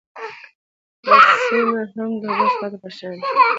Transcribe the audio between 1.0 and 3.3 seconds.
دا سیمه هم د کوز خوات په شان